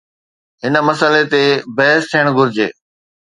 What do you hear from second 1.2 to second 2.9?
تي بحث ٿيڻ گهرجي.